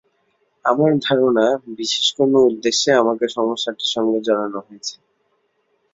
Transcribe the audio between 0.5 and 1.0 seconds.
আমার